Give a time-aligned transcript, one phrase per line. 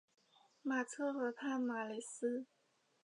[0.63, 2.47] 马特河畔马雷斯。